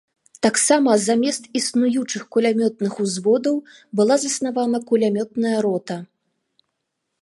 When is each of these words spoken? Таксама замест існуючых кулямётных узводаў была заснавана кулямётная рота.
Таксама 0.45 0.95
замест 1.07 1.43
існуючых 1.59 2.23
кулямётных 2.37 2.93
узводаў 3.05 3.55
была 4.01 4.15
заснавана 4.27 4.85
кулямётная 4.93 5.57
рота. 5.69 5.97